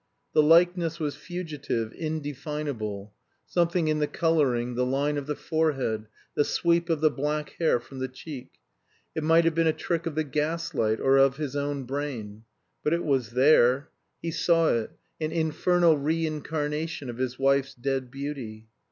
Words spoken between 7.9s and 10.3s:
the cheek; it might have been a trick of the